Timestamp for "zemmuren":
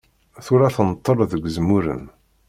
1.55-2.03